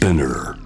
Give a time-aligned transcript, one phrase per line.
[0.00, 0.56] Spinner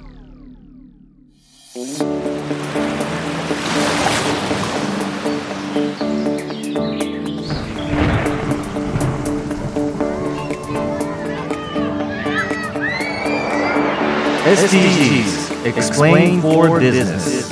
[14.44, 17.50] SDGs Explain for Business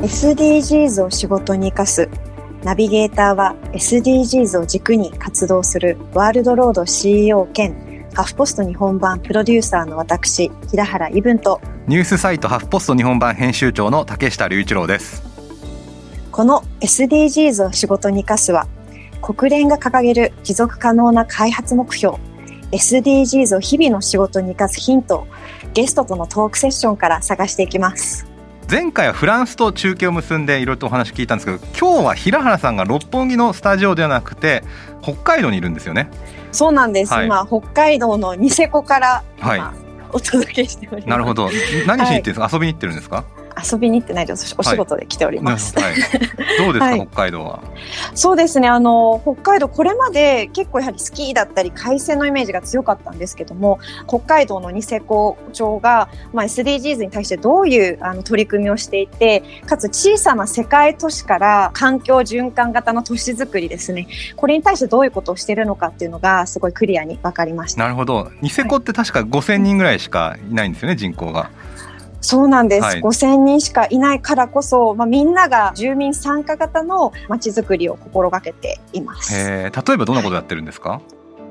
[0.00, 2.08] SDGs を仕事に生かす
[2.64, 7.85] ナビゲーターは SDGs を軸に活動するワールドロード CEO 兼
[8.16, 15.22] ハフポスト日本版プロデューサーの私平原伊文とニュースサイトハフポスト日本版編集長の竹下隆一郎です。
[16.32, 18.66] この SDGs を仕事に生かすは
[19.20, 22.16] 国連が掲げる持続可能な開発目標
[22.72, 25.26] SDGs を日々の仕事に生かすヒントを
[25.74, 28.24] ゲストとのトークセッションから探していきます
[28.68, 34.64] 前回はフランスと中継を結んでいろいろとお話聞いたんですけど今日は平原さんが六本木のスタジオではなくて
[35.02, 36.10] 北海道にいるんですよね。
[36.50, 37.26] そうなんです、はい。
[37.26, 39.58] 今北海道のニセコからはい。
[39.58, 39.74] 今
[40.12, 41.48] お届けしております、なるほど。
[41.86, 43.24] 何しに行ってるんですか、遊びに行ってるんですか？
[43.56, 45.94] 遊びに行ってないですお仕事で来ております、はい、
[46.58, 46.70] ど。
[46.70, 47.00] うですか、はい。
[47.06, 47.62] 北海道は？
[48.14, 48.68] そうですね。
[48.68, 64.08] あの北海道これまで結構やはりスキーだったり海鮮のイメージが強かったんですけども北海道のニセコ町が、まあ、SDGs に対してどういうあの取り組みをしていてかつ小さな世界都市から環境循環型の都市づくりですね。
[64.36, 67.82] これに対してどういうことをしているのかっていうのがすごいクリアに分かりました。
[67.82, 68.30] なるほど。
[68.42, 71.50] ニセコって確か5000人ぐらいしかいないんですよね人口が
[72.26, 73.00] そうなんです、はい。
[73.00, 79.32] 5000人しかいないからこそ、まあ、みんなが住民参加型のまちづくりを心がけています。
[79.32, 81.00] 例えばどんなことやってるんですか？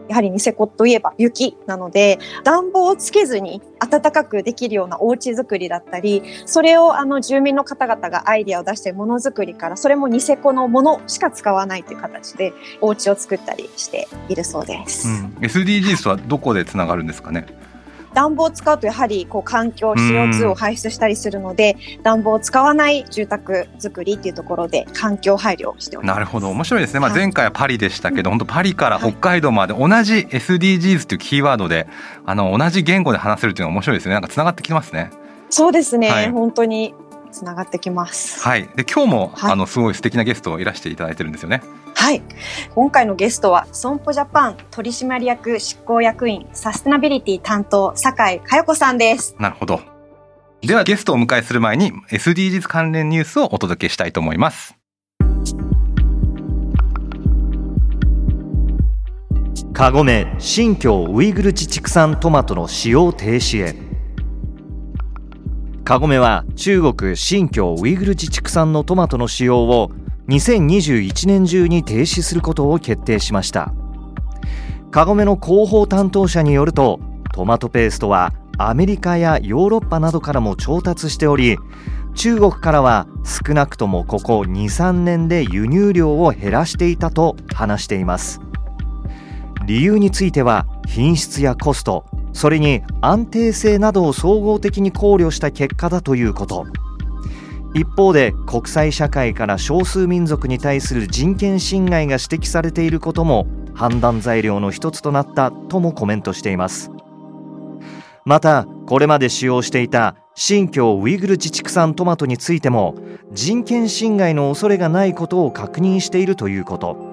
[0.07, 15.07] やはりニセコといえば雪なので暖房をつけずに暖かくできるようなお家づくりだったりそれをあの住民の方々がアイディアを出してものづくりからそれもニセコのものしか使わないという形でお家を作ったりしているそうです。
[15.07, 17.47] うん、SDGs とはどこでつながるんですかね？
[18.16, 26.17] 暖房を使うとやはりこう環境 CO2 を排出したりするので暖房を使わない住宅作りっていうところで環境配慮をしております。
[26.17, 26.49] なるほど。
[26.49, 27.20] 面白いですね、まあ、はい。
[27.20, 31.87] 前回はパリでしたけど、本当パリから北海道まで同じ SDGs というキーワードで
[32.26, 34.14] あの同じ言語で話せるというのは面白いですね。
[34.14, 35.11] なんかつながってきますね。
[35.49, 36.32] そうですね、はい。
[36.32, 36.95] 本当に
[37.35, 38.41] つながってきます。
[38.41, 41.61] はいで今日も、はいあのすごい素敵なゲストをいらしていただいてるんですよね
[41.95, 42.21] はい。
[42.73, 49.35] 今回のゲストは、損保ジャパン取締役執行役員サステナビリティ担当、酒井佳代子さんです。
[49.39, 49.95] なるほど
[50.61, 54.75] ではゲストをお迎えする前に SDGs 関連ニュースをお届けしたいと思います
[59.73, 63.84] カゴメ新疆ウイグル自治区産トマトの使用停止へ
[65.85, 69.91] カゴメは中国新疆ウイグル自治区産のトマトの使用を
[70.29, 73.71] 2021年中に停止することを決定しました。
[74.89, 76.99] カゴメの広報担当者によると
[77.35, 81.59] トマトペーストはアメリカやヨーロッパなどからも調達しており
[82.15, 88.41] 中国からは少なくともここ23年で輸入量を減らしていたと話しています。
[89.67, 96.65] 理由については品質やコストそれに安定性などを総合的に考慮した結果だということ。
[97.73, 106.91] 一方で国際社会から少数民族に対する人権侵害が指摘されていることも判断材料の一つとなったともコメントしています。
[108.25, 112.95] またこれまで使用していた新疆ウイグル自治区産トマトについても
[113.31, 117.05] 人権侵害の恐れがないことを確認しているということ。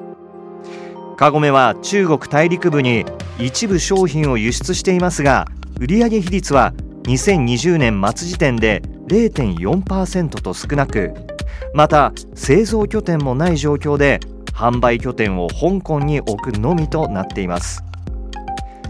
[1.23, 3.05] カゴメは中国大陸部に
[3.39, 5.47] 一部商品を輸出していますが
[5.79, 6.73] 売上比率は
[7.05, 11.15] 2020年末時点で0.4%と少なく
[11.75, 14.19] また製造拠点もない状況で
[14.53, 17.85] 販売拠点を香港に置くのみとなっています。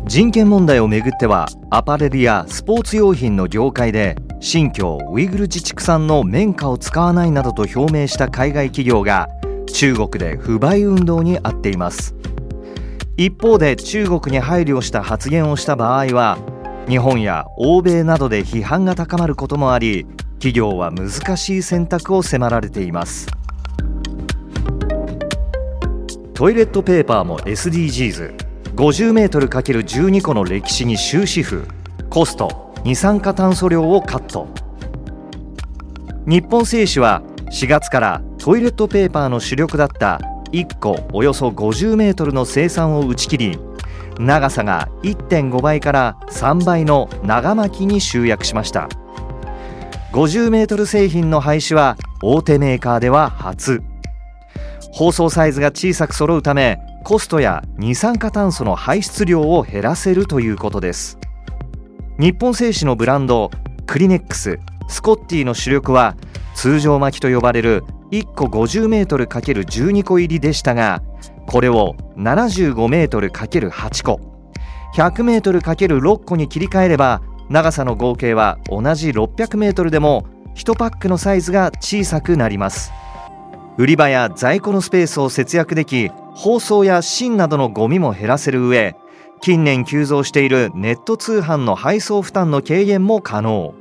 [0.07, 9.29] 人権問題をめぐってはアパレルやスポーツ用品の業界で新疆ウイグル自治区産の綿花を使わないなどと表明した海外企業が
[9.73, 12.15] 中国で不買運動に遭っています。
[13.17, 16.39] 一方で中国に配慮した発言をした場合は
[16.89, 23.29] 日本や欧米などで批判が高まることもあり企業は難しい選択を迫られています。
[26.35, 31.69] トイレットペーパーも SDGs50m×12 個の歴史に終止符
[32.11, 34.49] コスト二酸化炭素量をカット。
[36.27, 40.19] 日本製紙は4月からトイレットペーパーの主力だった
[40.53, 43.59] 1個およそ50メートルの生産を打ち切り
[44.19, 48.89] 長さが1.5倍から3倍の長巻きに集約しました。
[50.13, 53.83] 50メートル製品の廃止は大手メーカーでは初。
[54.93, 61.19] 包装サイズが小さく揃うためコストや二酸化炭素の排出量を減らせるということです。
[62.19, 63.51] 日本製紙のブランド
[63.87, 64.59] クリネックス
[64.89, 66.17] スコッティの主力は
[66.55, 71.03] 通常巻きと呼ばれる1個 50m×12 個入りでしたが
[71.47, 74.21] これを 75m×8 個
[74.95, 82.93] 100m×6 個に切り替えれば長さの合計は同じ 600m でも1パックのサイズが小さくなります。
[83.79, 88.95] 売り場や在庫のスペースを節約でき包装や芯などのゴミも減らせる上
[89.41, 93.75] 近年急増しているネット通販の配送負担の軽減も可能。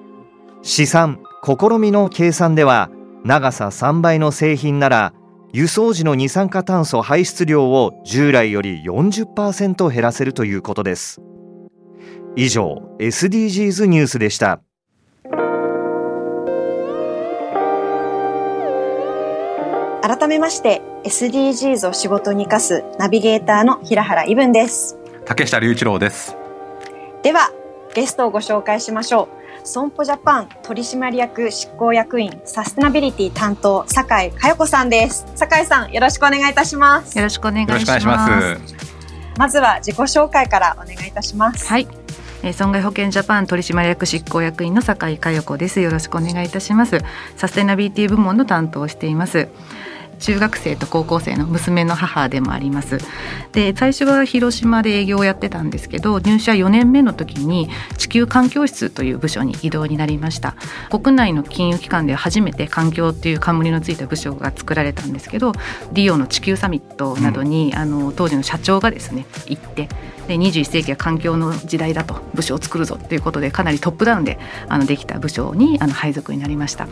[0.63, 2.92] 試算試みの計算では
[3.24, 5.14] 長さ3倍の製品なら
[5.54, 11.20] 輸送時の二酸化炭素排出量を従来より40%減らせるということです。
[12.36, 14.62] 以上 SDGs ニュースでした。
[20.02, 24.98] 改めまして SDGs を仕事に生かすナビゲーターの平原伊文です。
[25.26, 26.38] 竹下隆一郎です。
[27.24, 27.52] では
[27.94, 35.25] ゲストをご紹介しましょう損保ジャパン取締役執行役員サステナビリティ担当酒井佳代子さんです。
[35.36, 37.18] 酒井さんよろしくお願いいたします。
[37.18, 38.58] よろしくお願いします。
[39.38, 41.68] まずは自己紹介からお願いいたします。
[41.68, 41.88] はい。
[42.44, 45.80] え損害保険ジャパン取締役執行役員の酒井佳代子です。
[45.80, 47.00] よろしくお願いいたします。
[47.36, 49.48] サステナビリティ部門の担当をしています
[50.21, 53.00] 中学生と高校生の娘の母でもあります。
[53.51, 60.56] で最初は広島で営業をやってたんですけど入社4年目の時に地球環境室という部署に異動になりました。
[60.89, 65.53] 国内の金融機関で初めて環境っていう冠のついた部署が作られたんですけど
[65.91, 69.89] リオの地球サミットなどに、うん、あの当時の社長がですね行って
[70.27, 74.39] で21世紀は環境の時代だと部署を作るぞということでかなりトップダウンで
[74.69, 76.88] あのできた部署にあの配属になりました。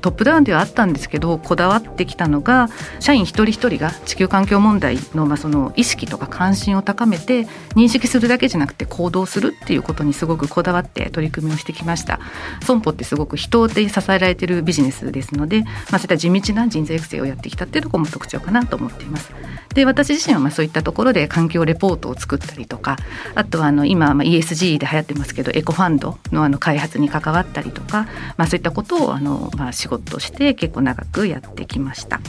[0.00, 2.63] トップダウンではあったんですけどこだわってきたのが
[3.00, 12.20] 社員一人一人が地球環境問題の,、まあその意識とか関心を高めて認識するだけじゃなくて行動するっていうことにすごくこだわって取り組みをしてきました
[12.64, 19.32] 損保ってすごく人で支えられてるビジネスですので、まあ、そういった地道な人材育成をやってきたっていうところも特徴かなと思っています
[19.74, 22.96] で私自身はまあそういったところで環境レポートを作ったりとか
[23.34, 28.06] あとはあの今まあ ESG で流行ってますけどエコファンドのあの開発に関わったりとか、
[28.36, 32.20] まあ、そういったことをあのまあ仕事として結構長くやってきました。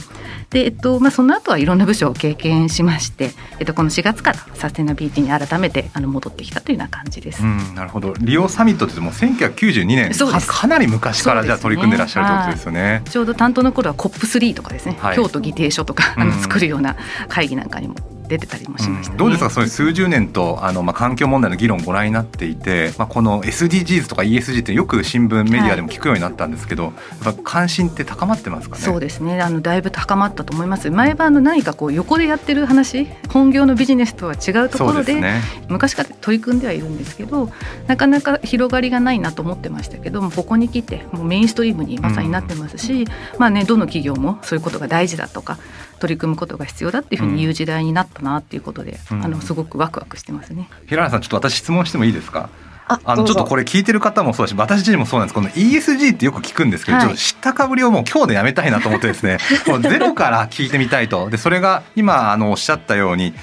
[0.50, 7.42] で、えっとまあ、その後はいろんな部署を経験しまして、えっと、この4月からサステナビリティに改めてあの戻ってきたというような感じです。
[7.42, 8.14] うん、なるほど。
[8.18, 16.96] リオサミットってもう1992年かかなり昔からじゃ取り組んでらっしゃるということですよね、ちょうど担当の頃は COP3 とかですね、はい、京都議定書とかあの作るような
[17.28, 17.94] 会議なんかにも
[18.26, 19.12] 出てたりもしました、ね。
[19.12, 19.50] うん、どうですか？
[19.50, 26.92] それ数十年とあの、まあ、環境問題の議論をご覧になっていて、まあ、この SDGs とか ESG ってよく新聞メディアでも聞くようになったんですけど、はい、
[27.24, 28.82] やっぱ関心って高まってますかね？
[28.82, 29.40] そうですね。
[29.40, 30.90] あのだいぶ高まったと思います。
[30.90, 37.50] 前はあの何かこう横でやってる話本業のビジネスとは違うところで、ね、昔から取り組んではいるんですけど
[37.86, 43.06] なかなか広がりがないなと思ってましたけどもここに来てもうメインストリームにまさになってますし、うん、
[43.38, 45.58] まあねどの企業もそういうことが大事だとか
[45.98, 50.68] 取り組むことが必要だっていうふうに言う時代になったなっていうことで、うん、あのすごくワクワクしてますね。
[50.86, 52.48] 平原さんちょっと私質問してもいいですか？
[52.88, 55.34] あのちょっとこれ聞いてる方もそうだし私自身もそうなんです。
[55.34, 61.28] この ESG ってよく聞くんですけど、はい、ちょっと知ったかぶりをもう今日でやめたいなと思ってですねもうゼロから聞いてみたいと。
[61.28, 63.34] でそれが今あのおっしゃったように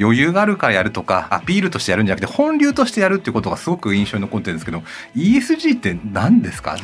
[0.00, 4.82] 余裕があるからやるとかアピールとしてやるんじゃなくて本流としてやるっていうことがすごく印象に残ってるんですけど
[5.16, 6.76] ESG って何ですか、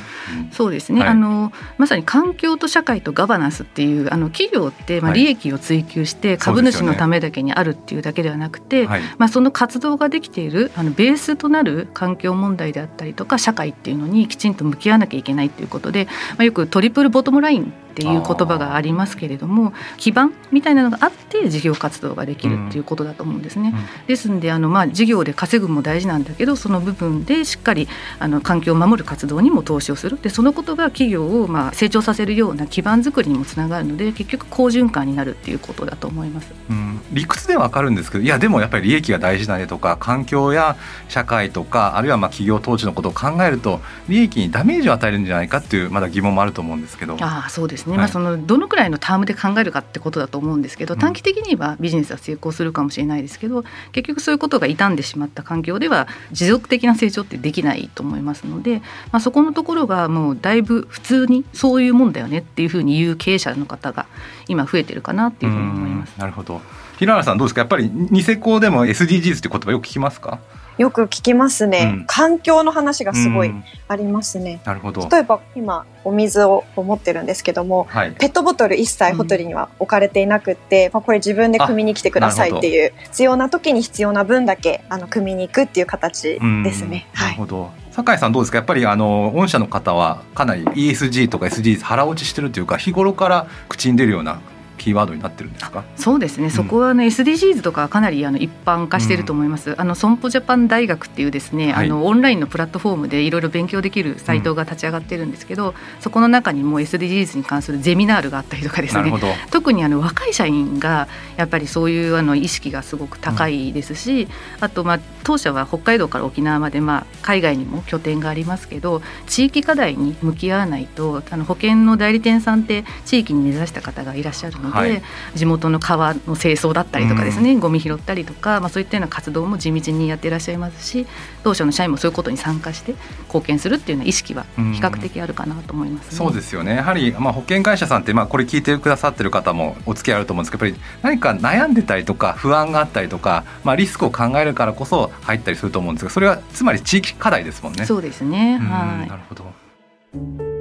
[0.52, 23.74] そうですね、はい、あのまさに環境と社会とガバナンスっていうあの企業ってまあ利益を追求して株主のためだけにあるっていうだけではなくて、はい、まあ、その活動ができているあのベースとなる環境問題であったりとか社会っていうのにきちんと向き合わなきゃいけないっていうことで、まあ、よくトリプルボトムラインっていう言葉がありますけれども基盤みたいなのがあって事業活動ができるっていうことだと思うんですね。
[24.06, 27.88] ですんであの、まあ、事業で稼ぐも大事なんだけどその部分でしっかり
[28.18, 36.52] あの環境を守る活動にも投資をするでそのことが企業をまあ成長させるような基盤づくりにもつながるので結局好循環になるっていうことだと思います。
[36.70, 40.76] うん、理屈ではわかるんですけどいやでもやっぱり利益が大事だねとか環境や
[41.08, 47.16] 社会とかあるいはまあ企業統治のことを考えると利益にダメージを与えるんじゃないかっていうまだ疑問もあると思うんですけど。
[47.20, 58.78] あそうですね、はい、まあ、そのどのくらいのタームで考えるかってことだと思うんですけど短期的にはビジネスは成功するかももしれないですけど結局そういうことが傷んでしまった環境では持続的な成長ってできないと思いますので、
[59.12, 64.06] まあ、そこのところがもうだいぶ普通にそういうもんだよねっていうふうに言う経営者の方が
[64.48, 66.14] 今増えてるかなっていうふうに思います。
[66.18, 66.60] なるほど。
[66.98, 67.60] 平原さんどうですか？
[67.60, 70.40] やっぱりニセコでも SDGs って言葉よく聞きますか？
[70.78, 73.52] よく聞きますね、うん、環境の話がすごい
[73.88, 75.08] ありますね、なるほど。
[75.10, 87.06] 例えば今お水を持ってるんですけども、はい、ペットボトル一切ホテルには置かれていなくって、うん、まあ、これ自分で汲みに来てくださいっていう必要な時に必要な分だけあの汲みに行くっていう形ですね。
[87.14, 88.58] なるほど、酒井さんどうですか？
[88.58, 94.40] やっぱりあの御社の方はかなり ESG とか SDGs 腹落ちしてるというか日頃から口に出るような
[94.78, 95.84] キーワードになってるんですか？
[95.96, 109.12] そうですね、うん、そこは、ね、SDGs とかかなりあの一般化していると思います、うん、あの損保ジャパン大学っていうですね、はい、あのオンラインのプラットフォームでいろいろ勉強できるサイトが立ち上がってるんですけど、うん、そこの中にも SDGs に関するゼミナールがあったりとかですね。
[109.50, 114.28] 特にあの若い社員がやっぱりそういうあの意識がすごく高いですし、
[114.60, 125.02] あとまあ当社は北海道から沖縄までまあ海外にも拠点がありますけど地域課題に向き合わないとあの保険の代理店さんって地域に根ざした方がいらっしゃるので、はい、
[125.34, 131.06] 地元の川の清掃だったりとかですね、うん、ゴミ拾ったりとか、まあ、そういったような活動も地道にやっていらっしゃいますし
[131.44, 132.94] 当社の社員もそういうことに参加して
[133.26, 136.08] 貢献するっていうような意識は比較的あるかなと思います、ね。
[136.12, 136.76] うん、そうですよね。
[136.76, 147.84] やはり、まあ、保険会社さんって、まあ、これ聞いてくださってる方もお付き合いあると思うんですけどやっぱり何か悩んでたりとか不安があったりとか、まあ、リスクを考えるからこそ入ったりすると思うんですがそれはつまり地域課題ですもんね。
[147.86, 150.57] そうですね、はい、なるほど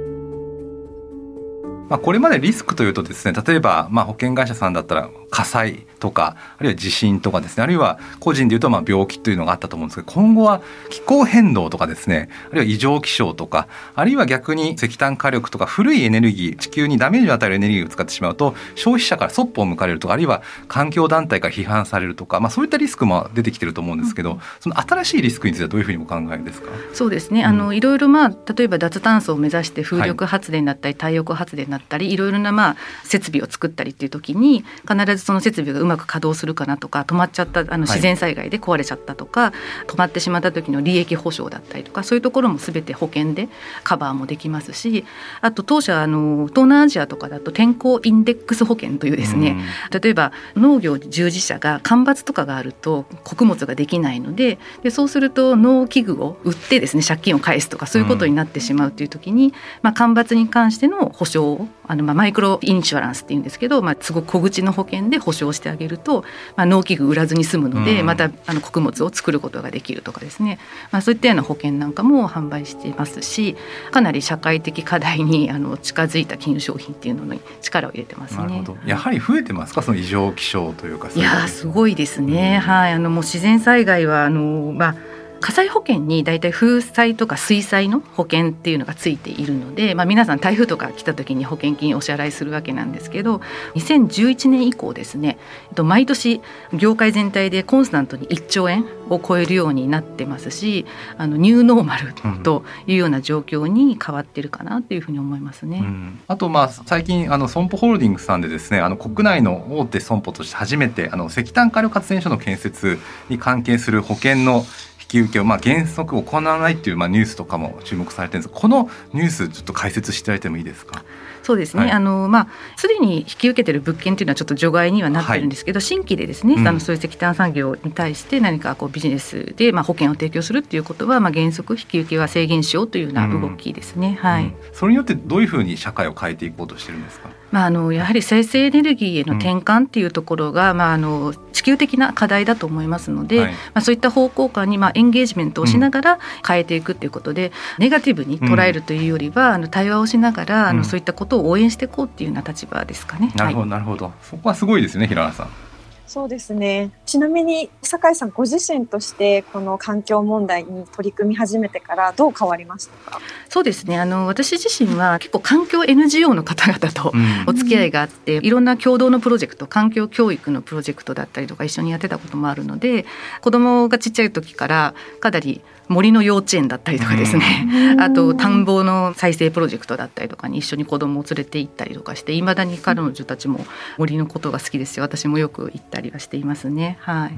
[1.88, 26.70] まあ、これまでリスクというとですね例えばまあ保険会社さんだったら火災とかあるいは地震とかですねあるいは個人でいうとまあ病気というのがあったと思うんですけど今後は気候変動とかですねあるいは異常気象とかあるいは逆に石炭火力とか古いエネルギー地球にダメージを与えるエネルギーを使ってしまうと消費者からそっぽを向かれるとかあるいは環境団体から批判されるとか、まあ、そういったリスクも出てきてると思うんですけど、その新しいリスクについてはどういうふうにお考えですか？
[26.94, 43.48] そうですね、あのいろいろまあ例えば脱炭素を目指して風力発電だったり、太陽光発電だったりいろいろなまあ設備を作ったりっていう時に必ずその設備がうまく稼働するかなとか止まっちゃったあの自然災害で壊れちゃったとか、はい、止まってしまった時の利益保証だったりとかそういうところも全て保険で
[43.84, 45.04] カバーもできますし
[45.40, 49.56] あと当社あの東南アジアとかだと天候インデックス保険というですね、
[49.90, 66.24] 例えば農業従事者が干ばつとかがあると穀物ができないのででそうすると農機具を売ってですね借金を返すとかそういうことになってしまうという時に、まあ、干ばつに関しての保証をあのまあマイクロインシュアランスっていうんですけど、まあ、すごく小口の保険で保証してあげると、
[66.56, 70.58] まあ、農機具売らずに済むので、またあの穀物を作ることができるとかですね、
[70.90, 73.56] まあ、そういったような保険なんかも販売していますし
[73.90, 78.64] かなり社会的課題にあの近づいた金融商品っていうのに力を入れてますね。
[78.86, 79.82] やはり増えてますか？
[79.82, 82.92] その異常気象というかいやすごいですね、はい。
[82.92, 84.94] あのもう自然災害はあのまあ
[85.40, 93.40] 火災保険に大体風災とか水災の保険っていうのがついているので、まあ、皆さん台風とか来た時に保険金お支払いするわけなんですけど
[93.74, 95.38] 2011年以降ですね
[95.76, 96.40] 毎年
[96.72, 105.78] 業界全体でコンスタントに1兆円を超えるようになってますしあのニューノーマルというような状況に変わってるかなというふうに思いますね。
[105.78, 114.64] うん、あとまあ最近あの損保ホールディングスさんでですねあの国内の大手損保として初めてあの石炭火力発電所の建設に関係する保険の
[115.08, 118.54] き受けをまあ原則行わないっていうまあニュースとかも注目されてるんです。
[118.54, 121.02] このニュースちょっと解説していただいてもいいですか？
[121.42, 134.08] そうですね、はい、あのまあすでに引き受けてる物件というのはちょっと除外にはなってるんですけど、はい、新規でですね、うん、あのそういう石炭産業に対して何かこうビジネスでまあ保険を提供するっていうことはまあ原則引き受けは制限しようというような動きですね。
[134.08, 137.30] うん、はい、うん、それによってどういうふうに社会を変えていこうとしてるんですか？
[137.50, 153.32] まあ、あのやはり生成エネルギーへの転換っていうところが、まあ、あの地球的な課題だと思いますので、はい、まあ、そういった方向感にまあエンゲージメントをしながら変えていくっていうことで、ネガティブに捉えるというよりは、あの対話をしながらあのそういったことを応援していこうっていうような立場ですかね。
[153.34, 154.12] なるほど、なるほど。
[154.22, 155.67] そこはすごいですね、平原さん。
[156.08, 156.90] そうですね。
[157.04, 163.20] ちなみに酒井さんご自身としてこの環境問題に取り組み始めてからどう変わりましたか？
[163.50, 164.00] そうですね。
[164.00, 167.12] あの私自身は結構環境 NGO の方々と
[167.46, 173.04] お付き合いがあって、うん、いろんな共同のプロジェクト、環境教育のプロジェクトだったりとか一緒にやってたこともあるので、
[173.42, 183.64] 子供がちっちゃい時からかなり森の幼稚園だったりとかですね、あと田んぼの再生プロジェクトだったりとかに一緒に子供を連れて行ったりとかしていまだに彼女たちも
[183.96, 185.02] 森のことが好きですよ。
[185.04, 186.98] 私もよく行ったりはしていますね。
[187.00, 187.32] はい、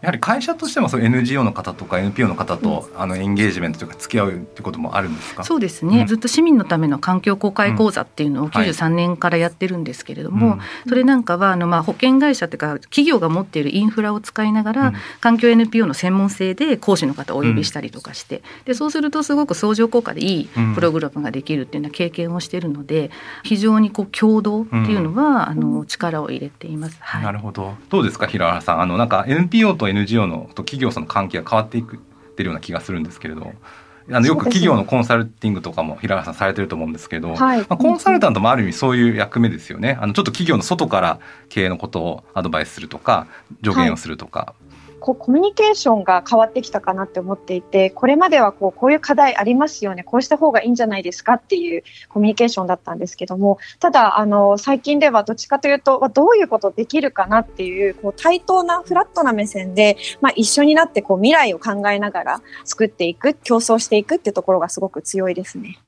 [0.00, 5.44] やはり会社としてもその NGO の方とか NPO の方と、あのエンゲージメントというか付き合うってこともあるんですか？
[5.44, 23.10] そうですね、うん、ずっと市民のための環境公開講座っていうのを93年からやってるんですけれども、はい、それなんかはあのまあ保険会社というか企業が持っているインフラを使いながら、環境 NPO の専門性で講師の方をお呼びしたりとかして、でそうするとすごく相乗効果でいいプログラムができるっていうような経験をしているので、
[23.42, 26.96] 非常にこう共同っていうのは、あの力を入れています。
[27.00, 27.74] はい、なるほど。
[27.90, 28.80] どうですか平原さん。
[28.80, 31.98] あのなんか NPO と NGO のと企業さんの関係が変わっていくっ
[32.34, 33.52] てるような気がするんですけれど。
[34.12, 39.96] あのよく企業のコンサルティングとかも平原さんされてると思うんですけど、はい、まあ、コンサルタントもある意味そういう役目ですよね。
[39.98, 43.26] あのちょっと企業の外から経営のことをアドバイスするとか
[43.64, 44.54] 助言をするとか、
[45.04, 65.78] こうコミュニケーションが変わってきたかなって思っていてこれまではこうこういう課題ありますよねこうした方がいいんじゃないですかっていうコミュニケーションだったんですけどもただあの最近ではどっちかというとどういうことできるかなっていうこう対等なフラットな目線で、まあ、一緒になってこう未来を考えながら作っていく競争していくっていうところがすごく強いですね。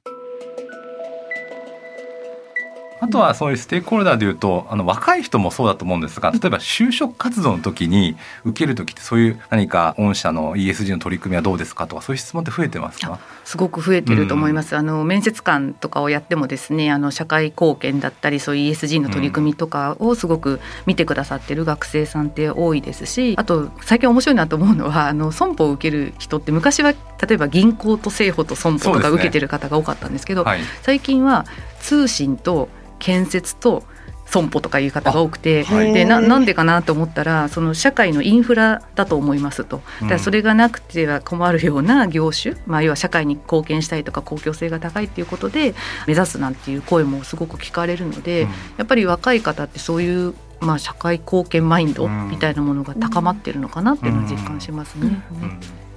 [3.00, 13.18] あとはそういうステークホルダーでいうとあの若い人もそうだと思うんですが例えば就職活動の時に受ける時ってそういう何か御社の ESG の取り組みはどうですかとかそういう質問って増えてますか？
[13.44, 26.98] すごく増えてると思います、うん、あの面接官とかをやってもですねあの社会貢献だったりそういう ESG の取り組みとかをすごく見てくださってる学生さんって多いですしあと最近面白いなと思うのはあの損保を受ける人って昔は例
[27.32, 31.44] えば銀行と政保と損保とか受けてる方が多かったんですけど、ねはい、最近は
[31.80, 33.84] 通信と建設と
[34.26, 39.80] 損保とかいう方が多くて、でななんでかなと思ったらその社会のインフラだと思いますと。
[40.00, 45.74] だからそれがなくては困るような業種、まあ、要は社会に貢献したいとか公共性が高いっていうことで
[46.06, 55.22] 目指すなんていう声もすごく聞かれるので、やっぱり若い方ってそういうまあ、社会貢献マインドみたいなものが高まってるのかなっていうのを実感しますね。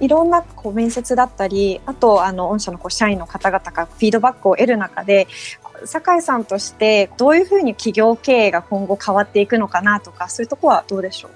[0.00, 5.28] いろんなこう面接だったりあとあの御社のこう社員の方々がフィードバックを得る中で
[5.84, 11.30] 酒井さんとしてどういうふうに企業経営が今後変わっていくのかなとかそういうところはどうでしょう？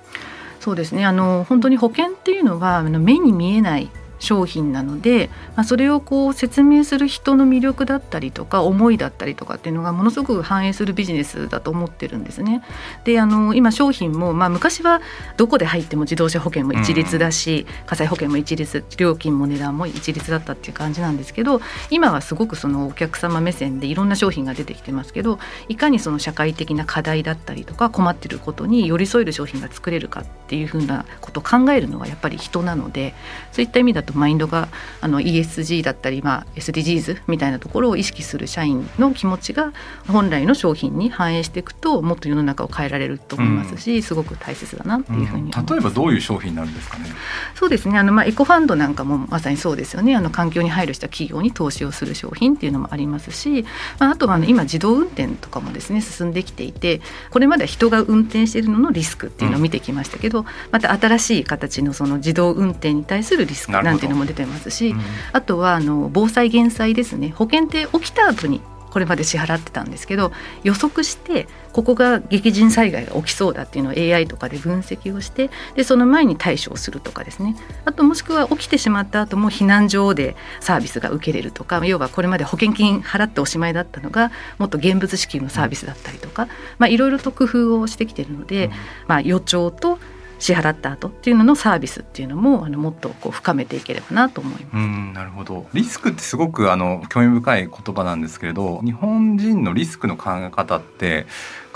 [0.60, 1.04] そうですね。
[1.04, 3.90] あの本当に保険っていうのは目に見えない
[4.24, 12.62] 商品なので、まあ、それをこう説明する人の魅力だったりとか思いだったりとかっていうのがものすごく反映するビジネスだと思ってるんですね。
[13.04, 15.00] であの今商品も、まあ、昔は
[15.36, 25.38] どこで入っても自動車保険も一律だし、うん、火災保険も一律料金も値段も一律だったっていう感じなんですけど今はすごくそのお客様目線でいろんな商品が出てきてますけど
[25.68, 33.14] いかにその社会的な課題だったりとか困ってることに寄り添える商品が作れるかっていうふうなことを考えるのはやっぱり人なので
[33.52, 34.68] そういった意味だとマインドが
[35.00, 39.72] あの ESG だったり、まあ、SDGs みたいなところを意識する社員の気持ちが
[40.08, 47.06] 本来の商品に反映していくともっと世の中を変えられると思いますし、うん、すごく大切だなっていうふうに、うん、例えばどういう商品になるんですかね？
[47.54, 47.98] そうですね。
[47.98, 50.14] あの、まあ、エコファンドなんかもまさにそうですよね。
[50.16, 53.64] あの環境に配慮した企業に投資をする商品っていうのもありますし、
[53.98, 65.00] まあ、あとはあの今自動運転とかもですね進んできていてこれまでは人が運転しているののリスクっていうのを見てきましたけど、うん、また新しい形のその自動運転に対するリスクなんていうのも出てますし、うん、
[65.32, 67.30] あとはあの防災減災ですね。
[67.30, 68.60] 保険って起きた後に
[68.94, 70.30] これまで支払ってたんですけど
[70.62, 77.56] 予測してここが激甚災害が起きそうだっていうのを AI とかで分析をしてでその前に対処をするとかですね。
[77.84, 86.46] あともしくは起きてしまった後も避難所でサービスが受けれるとか要はこれまで保険金払っておしまいだったのがもっと現物支給のサービスだったりとか
[86.86, 88.70] いろいろと工夫をしてきてるので、
[89.08, 89.98] まあ、予兆と
[90.44, 94.74] 支払った後っていうののサービスっていうのもあのもっとこう深めていければなと思います。
[94.74, 95.66] うんなるほど。
[95.72, 101.24] リスクってすごくあの興味深い言葉なんですけれど日本人のリスクの考え方って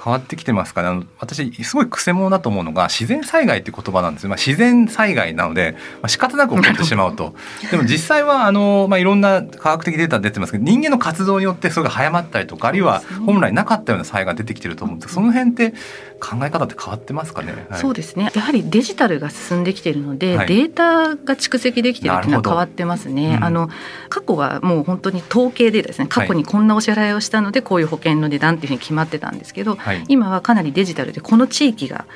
[0.02, 0.88] 変わってきてますかね？
[0.88, 4.28] あの私すごいくせ者だと思うのが自然災害って言葉なんです。
[4.28, 7.34] まあ、自然災害なので、まあ、仕方なく起こってしまうと。
[7.70, 15.14] でも実際はあの、まあ、いろんな科学的データ出てますけど人間の活動によってそれが早まったりとかあるいは本来なかったような災害が出てきてると思うんです。
[15.14, 15.74] その辺って
[16.20, 18.30] 考え方って変わってますかね、はい、そうですね。
[18.34, 23.68] やはりデジタルが進んできているので、はい、データが蓄積できてるっていうのは変わってますね、うん、あの
[24.08, 32.06] 過去はもう本当に統計でですね過去にこんなお支払いをしたのでこういう保険の値段っていうふうに決まってたんですけど、はい、今はかなりデジタルでこの地域が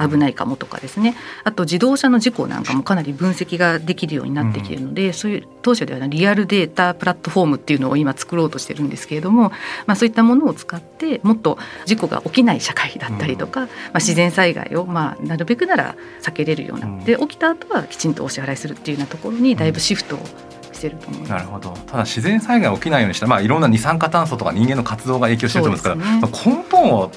[0.00, 1.14] 危ないかもとかですね。
[1.44, 9.50] あと自動車の事故なんかもかなり分析ができるようになってきているので、うん、そういう当社ではリアルデータプラットフォームっていうのを今作ろうとしてるんですけれども、
[9.86, 20.24] まあ、そういったものを使ってもっと事故が起きない社会だったりとか、うん、まあ、自然災害をまあなるべくなら避けれるような、で起きた後はきちんとお支払いするっていうようなところにだいぶシフトを
[20.72, 21.30] してると思います。
[21.30, 21.70] なるほど。
[21.86, 27.10] ただ自然災害起きないようにした、まあいろんな二酸化炭素とか人間の活動が影響してると思うんですから、ね、根本を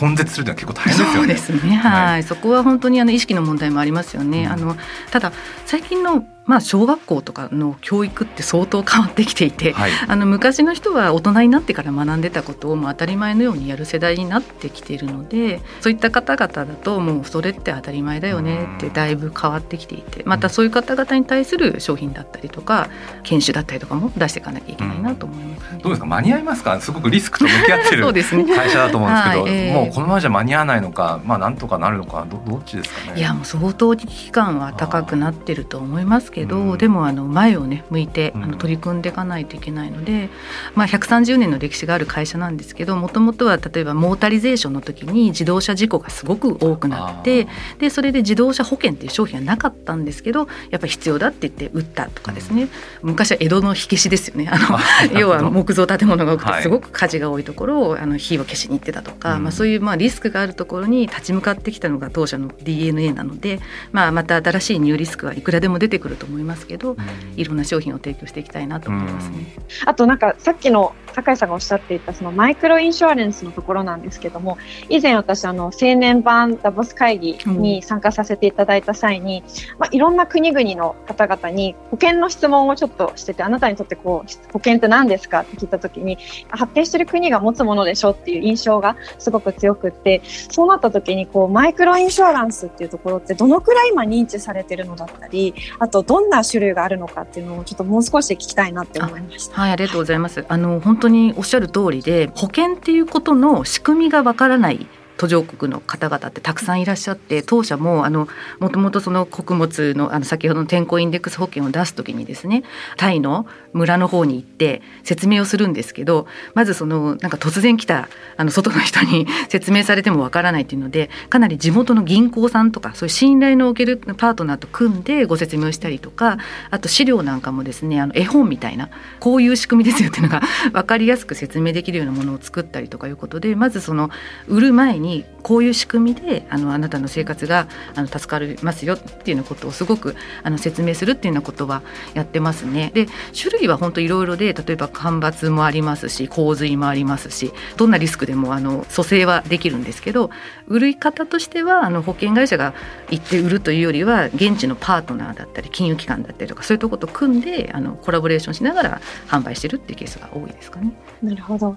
[0.00, 1.14] 根絶するのは結構大変ですよね。
[1.14, 1.76] そうですね。
[1.76, 4.44] はい、はい、そこは本当にあの意識の問題もありますよね。
[4.44, 4.76] うん、あの
[5.10, 5.32] ただ
[5.66, 22.90] 最近のまあ、小学校とかの教育って相当変わってきていて、はい、あの昔の人は大人になってから学んでたことをもう当たり前のようにやる世代になってきているのでそういった方々だともうそれって当たり前だよねってだいぶ変わってきていてまたそういう方々に対する商品だったりとか
[23.22, 26.06] 研修だったりとかも出していかなきゃいけないなと思います、ね、どうですか？
[26.06, 26.78] 間に合いますか？
[26.80, 28.04] すごくリスクと向き合ってる
[28.54, 33.18] 会社だと思うんですけどはいえー、もうこのままじゃ間に合わないのかまあなんとかなるのかどどっちですかね？
[33.18, 40.28] いやもう相当危機感は高くなってると思いますけど、うん、でもあの前をね向いてあの取り組んでいかないといけないので、
[40.74, 47.46] まあ、130年の歴史がある会社なんですけどもともとは例えばモータリゼーションの時に自動車事故がすごく多くなって
[47.78, 52.64] でそれで自動車保険っていう商品はなかったんですけどやっぱり必要だって言って売ったとかですね、
[53.02, 54.48] うん、昔は江戸の火消しですよね。
[54.50, 63.60] あの要は木造建物が多くてすごく火事が多いところをあの火を消しに行ってたとか、まあ、そういうまあリスクがあるところに立ち向かってきたのが当社の DNA なので、
[63.92, 66.96] まあ、また新しいニューリスクはいくらでも出てくると思いますけど、
[67.36, 69.54] いろんな商品を提供していきたいなと思いますね。
[69.86, 85.40] あとなんかさっきの酒井さんがおっしゃっていたそのマイクロインシュアレンスのところなんですけども以前私あの青年版ダボス会議に参加させていただいた際に、うん、まあ、いろんな国々の方々に保険の質問をちょっとしててあなたにとってこう保険って何ですか？
[85.40, 86.18] って聞いた時に
[86.50, 99.60] 発展してる国が持つものでしょっていう印象がすごく強くってそうなった時にこうマイクロインシュアランスっていうところってどのくらい今認知されてるのだったりあとどんな種類があるのかっていうのをちょっともう少し聞きたいなって思いました。
[99.60, 100.44] はいありがとうございます。
[100.48, 112.64] あの本当におっしゃる通りで保険っていうことの仕組みがわからない途上国の方々ってたくさんいらっしゃって当社もあのもともとその穀物のあの先ほどの天候インデックス保険を出す時にですね
[112.96, 126.38] タイの村の方に行って説明をするんですけどまずそのなんか突然来たあの外の人に 説明されてもわからないっていうのでかなり地元の銀行さんとかそういう信頼のおけるパートナーと組んでご説明をしたりとか
[126.70, 128.88] あと資料なんかもですねあの絵本みたいな
[129.20, 134.10] こういう仕組みですよっていうのが分かりやすく説明できるようなものを作ったりとかいうことでまずその
[134.48, 141.82] 売る前ににこういう仕組みであのあなたの生活があの助かりますよっていうようなことをすごくあの説明するっていうようなことは
[142.14, 142.90] やってますね。
[142.94, 143.06] で
[143.38, 150.30] 種類は本当いろいろで例えば干ばつもありますし洪水もありますしどんなリスクでもあの蘇生はできるんですけど
[150.66, 152.74] 売り方としてはあの保険会社が
[153.10, 160.92] 行って売るというよりは現地のパートナーだったり金融機関だったりとかそういうところと組んであのコラボレーションしながら販売してるっていうケースが多いですかね。
[161.22, 161.76] なるほど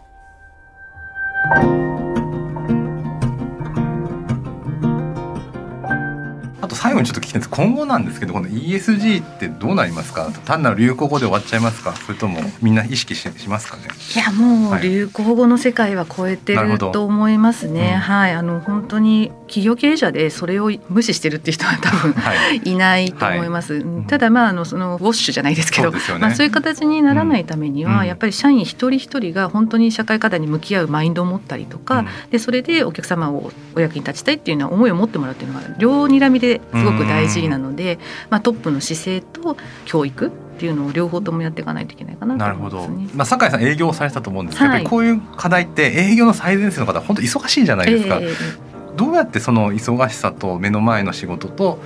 [6.68, 7.50] あと最後にちょっと聞きたいんです。
[7.50, 10.30] 今後なんですけどこの ESG ってどうなりますか？
[10.44, 11.96] 単なる流行語で終わっちゃいますか？
[11.96, 13.84] それともみんな意識ししますかね？
[14.14, 43.16] いやもう流行語の世界は超えてると思いますね、はい、あの本当に企業経営者でそれを無視してるっていう人は多分、はい、いないと思います、はい、ただまああのそのウォッシュじゃないですけどそう、ね,、まあ、そういう形にならないためには、うん、やっぱり社員一人一人が本当に社会課題に向き合うマインドを持ったりとか、うん、でそれでお客様をお役に立ちたいっていうような思いを持ってもらうっていうのは両睨みですごく大事なので、まあ、トップの姿勢と教育っていうのを両方ともやっていかないといけないかなと思います、ね、なるほど。
[43.16, 48.18] まあ酒井さん営業されたと思うんですけど、はい、こういう課題って営業の最前線の方本当忙しいじゃないですか。
[48.20, 48.58] えー、
[48.98, 51.80] どうやってその忙しさと目の前の仕事と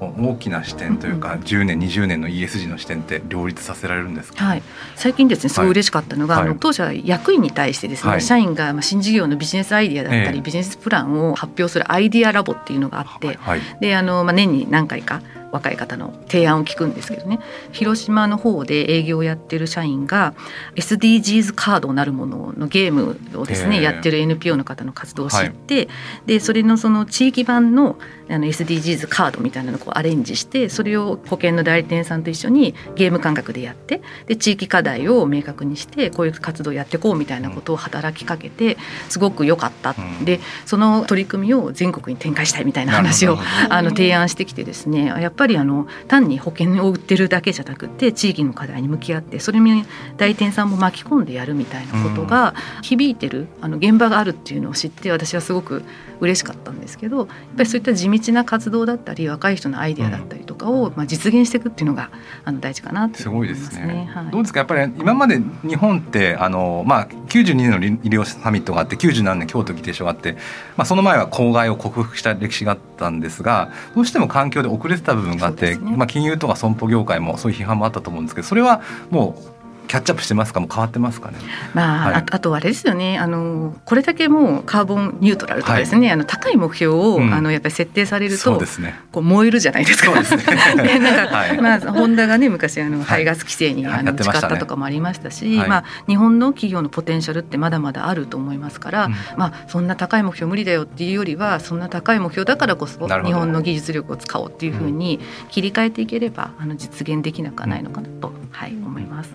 [0.00, 4.62] 大きな視点というか、うん、10年20年の ESG の視点って両立させられるんですか、はい、
[4.96, 13.38] 最近ですねすごい嬉しかったのが、はい、あの当社役員に対してですね、はい、社員が新事業のビジネスアイディアだったり、えー、ビジネスプランを発表するアイディアラボっていうのがあって、
[13.80, 15.22] であの、まあ、年に何回か
[15.54, 17.38] 若い方の提案を聞くんですけどね。
[17.70, 20.34] 広島の方で営業をやってる社員が
[20.74, 25.88] SDGs カードなるもののゲームをですねやってる NPO の方の活動を知って、はい、
[26.26, 27.96] でそれのその地域版の
[28.28, 38.76] あの SDGs カードみたいなのをこうアレンジしてそれを保険の代理店さんと一緒にゲーム感覚でやってで地域課題を明確にしてこういう活動をやっていこうみたいなことを働きかけて
[39.08, 45.06] すごく良かった、うん、でその取り組みを全国に展開したいみたいな話をあの提案してきてですね。
[45.06, 49.84] やっぱぱりあの単に保険を売ってるだけじゃなくて地域の課題に向き合ってそれに
[50.16, 55.82] 代理店さんも巻き込んでやるみたいなことが響いてるあの現場があるっていうのを知って私はすごく
[56.20, 62.10] 嬉しかったんですけどやっぱりそういった地道な活動だったり若い人のアイデアだったりとかを、まあ、実現していくっていうのが
[62.44, 63.62] あの大事かなと思いますね。
[63.64, 64.60] すごいですね、はい、どうですか？
[64.60, 70.34] やっぱり今まで日本ってあの、まあ、92年の医療サミットがあって97年京都議定書があって、
[70.76, 79.53] まあ、その前は公害を克服した歴史があったんですがどうしても環境で遅れてた部分があって、ね、まあ、金融とか損保業界もそういう批判もあったと思うんですけどそれはもう
[79.86, 80.60] キャッチアップしてますか？
[80.60, 81.38] も変わってますかね？
[81.74, 83.18] まあ、はい、ああとあれですよね。
[83.18, 90.06] あのこれだけもうカーボンニュートラルとかですね、はい、あの高い目標を、うん、あのやっぱり設定されると、ね、こう燃えるじゃないですか。
[90.06, 90.98] そうですね。
[90.98, 105.20] なんか、 はい、まあホンダがね昔あの排ガス規制に、あの誓ったとかもありましたし、まあ日本の企業のポテンシャルってまだまだあると思いますから、うん、まあそんな高い目標無理だよっていうよりはそんな高い目標だからこそ日本の技術力を使おうっていうふうに
[105.50, 109.34] 切り替えていければあの実現できなくはないのかなと、はい思います。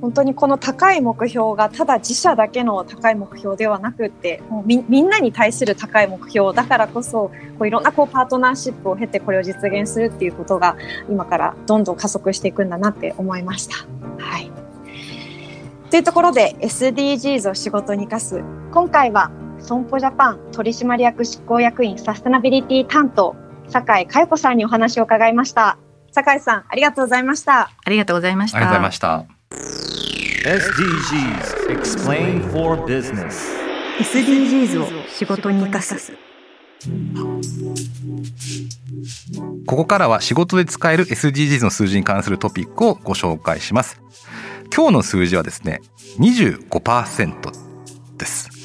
[0.00, 10.76] 本当にこの高い目標がただ自社だけの高い目標ではなくってもうみみんなに対する高い目標だからこそこういろんなこうパートナーシップを経てこれを実現するっていうことが
[11.08, 13.76] 今からどんどん加速していくんだなって思いました。
[14.18, 14.50] はい。
[15.90, 18.42] というところで SDGs を仕事に生かす。
[18.72, 23.34] 今回は損保ジャパン取締役執行役員サステナビリティ担当
[23.68, 25.78] 酒井佳代子さんにお話を伺いました。
[26.12, 27.70] 酒井さんありがとうございました。
[27.84, 28.58] ありがとうございました。
[28.58, 29.85] ありがとうございました
[30.46, 33.34] SDGs Explain for Business.
[33.98, 36.12] SDGs を仕事に生かす。
[39.66, 44.00] ここからは仕事で使える SDGs の数字に関するトピックをご紹介します。
[44.72, 45.80] 今日の数字はですね
[46.20, 48.55] 25%です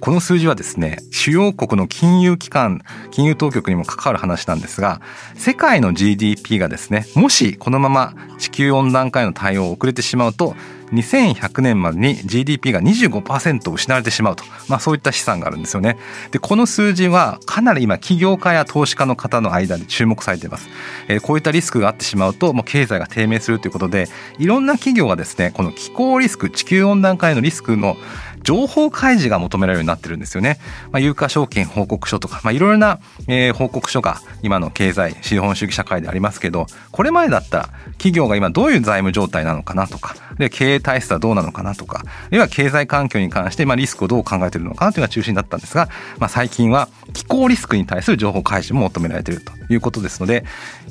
[0.00, 5.00] この数字はですね主要国の金融機関金融当局にも関わる話なんですが
[5.34, 10.54] 世界の GDP がですねもしこのまま地球温暖化への対応を遅れてしまうと
[10.92, 15.98] 2100年までに GDP が25%失われてしまうと、まあ、そういった試算があるんですよね。
[16.30, 20.68] でこの数字はかなり今起業家や投資家の方の間で注目されています。
[21.08, 24.08] えー、こういったリスクがあってしまうともう経済が低迷するということで
[24.38, 27.96] いろんな企業がですねこの気候リスク地球温暖化へのリスクの
[28.42, 30.58] 情報開示が求められるようになってるんですよね。
[30.90, 50.44] まあ、有価証券報告書とか、まあ、いろいろな、えー、報告書が今の経済資本主義社会でありますけどこれまでだったら企業が今どういう財務状態なのかなとかで経営体質はどうなのかなとかあるいは経済環境に関して、まあ、リスクをどう考えてるのかなというのが中心だったんですが、まあ、最近は気候リスクに対する情報開示も求められているということですので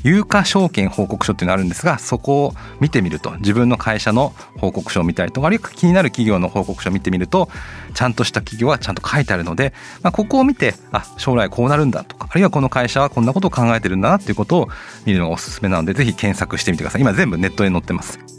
[0.04, 7.50] 有価証券報告書っていうのがあるんですがそこを見てみると自分の会社の報告書を見たりとかあるいは気になる企業の報告書を見てみると
[7.94, 14.68] ちゃんとした企業はちゃんと書いてあるので、まあ、ここを見てあ将来こうなるんだとかあるいはこの会社はこんなことを考えてるんだなっていうことを
[15.06, 18.37] 見るのがおすすめなのでぜひ検索してみてください今全部ネットで載ってます。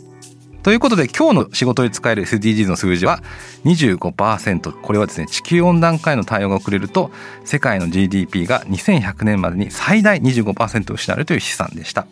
[0.63, 3.23] ということで今日の仕事に使える SDGs の数字は
[3.65, 7.11] 25%これはですね地球温暖化への対応が遅れると
[7.45, 12.07] 世界の GDP が2100年までに最大25%失われるという試算でした。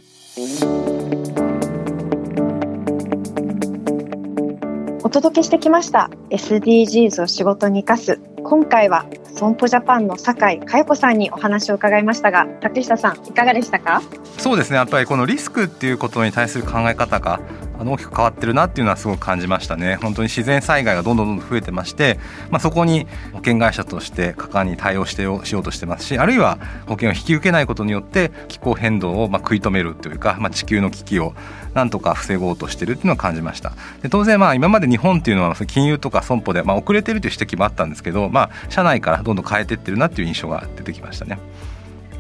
[5.03, 14.01] お届けしてきました SDGs を仕事に生かす今回は損保ジャパンの酒井佳代子さんにお話を伺いましたが竹下さんいかがでしたか？
[14.39, 14.77] そうですね。
[14.77, 17.41] やっぱりこのリスクっていうことに対する考え方が
[17.79, 19.97] あの大きく変わってるなっていうのはすごく感じましたね。
[19.97, 31.35] 本当に自然災害がどんどんどんどん増えてまして、まあ、そこに保険会社として果敢に対応してしようとしてますしあるいは保険を引き受けないことによって気候変動をまあ食い止めるというか、まあ、地球の危機を
[31.75, 33.75] なんとか防ごうとしてるっていうのを感じました。
[34.01, 41.39] で当然まあ今まで日本っていうのは金融とか損保でまあ遅れてるという指摘もあったんですけど、まあ、社内からどんどん変えていってるなっていう印象が出てきましたね。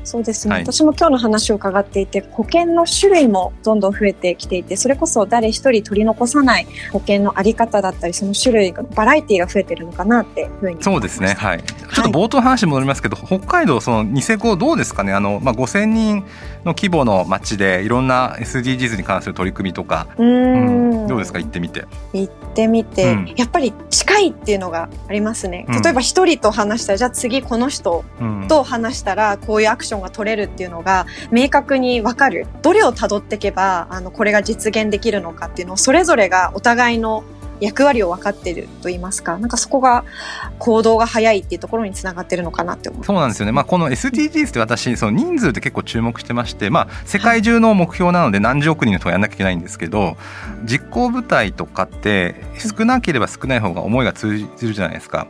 [0.07, 10.83] そうですね、はい、私も今日の話を伺っていて保険の種類もどんどん増えてきていてそれこそ誰一人取り残さない保険のあり方だったりその種類がバラエティーが増えてるのかなっていうふうに。
[10.83, 11.35] そうですね。
[11.35, 11.62] はい。
[11.62, 15.12] ちょっと冒頭話戻りますけど、はい、北海道そのニセコどうですかね？
[15.12, 16.25] あの、まあ、5000人
[16.64, 20.07] の規模の町でいろんな SDGs に関する取り組みとか。
[20.19, 21.40] うん、どうですか？
[21.40, 21.85] 行ってみて。
[22.12, 25.66] 行ってみて、うん、やっぱり近いっていうのがありますね。
[25.83, 28.05] 例えば一人と話したら、じゃあ次この人
[28.49, 32.47] と話したらこういうアクションョンが取れるっていうのが明確に分かる。
[32.63, 37.25] どれをたどっていけばあのこれが実現できるのかっていうのをそれぞれがお互いの
[37.61, 39.39] 役割を分かってると言いますか。
[39.39, 40.05] なんかそこが
[40.59, 50.17] 行動が早いっていうところにつながってるのかなって思そうなんですよね、まあ、この SDGs って私その人数って結構注目してまして、まあ、世界中の目標なので何十億人の人がやんなきゃいけないんですけど
[50.65, 55.27] 実行部隊とかって少なければ少ない方が思いが通じるじゃないですか。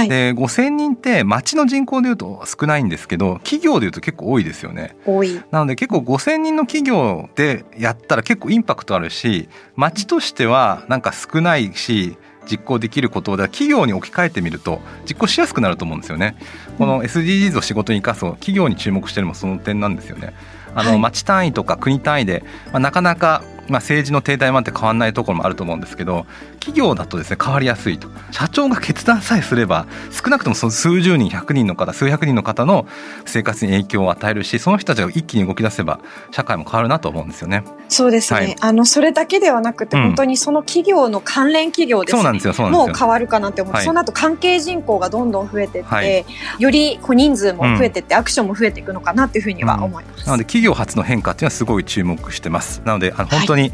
[0.00, 4.96] はい、で5,000人って町の人口でいうと少ないんですけど企業でいうと結構多いですよね。
[5.04, 12.16] 多いなので結構5,000人の企業でやったら結構インパクトあるし町としてはなんか少ないし
[12.50, 16.36] 実行できることを企業に置き換えてみると実行しやすくなると思うんですよね。
[16.78, 20.34] この SDGs を仕事に生かす企業に注目してるのもその点なんですよね。
[20.74, 26.26] あの、町単位とか国単位で、まあ、なかなかまあ、政治の停滞もあって変わらないところもあると思うんですけど
[26.60, 28.08] 企業だとですね変わりやすいと。
[28.30, 32.86] 社長が決断さえすれば少なくともその数十人100人の方数百人の方の
[33.24, 37.64] 生活に影響を与えるしその人たちが一気に動き出せば社会も変わるなと思うんですよね。
[37.88, 42.86] そうですね、はい、あのそれだけではなくて、本当にその企業の関連企業です、ね、そうなんですよそうなんですよ。
[42.86, 46.24] もう変わるかなって思う、はい、その後関係人口がどんどん増えていって、はい、
[46.58, 50.20] よりこう人数も増えていって、うん、アクションも増えていくのかなっていうふうには思います。
[50.20, 52.82] うん、なので企業初の変化っていうのはすごい注目してます。
[52.84, 53.72] なのであの本当に、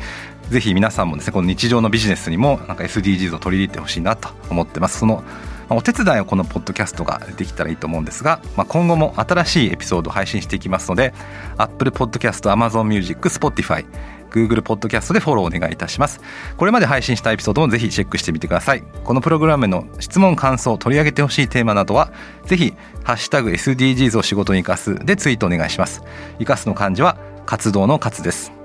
[0.51, 4.99] ぜひ皆さんもですねこの日常のビジネスにもなんか SDGs を取り入れてほしいなと思ってます。
[4.99, 5.25] その
[5.69, 11.13] お手伝いをこのポッドキャストができたらいいと思うんですが、まあ、今後も新しいエピソードを配信していきますので
[11.57, 13.85] Apple Podcast、Amazon Music、Spotify
[14.31, 16.21] Google ポッドキャストでフォローお願いいたします。
[16.57, 18.83] これまで配信したエピソードもぜひチェックしてみてください。
[19.05, 22.13] このプログラムの質問感想取り上げてほしいテーマなどは
[22.45, 26.03] ぜひハッシュタグ SDGs を仕事に生かすでツイートお願いします。
[26.39, 28.56] 生かすの漢字は活動の活です。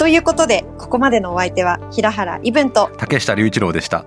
[0.00, 4.06] ということでここまでのお相手は平原イブンと竹下隆一郎でした。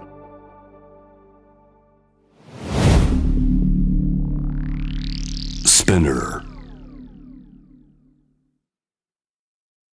[5.63, 6.52] Spinner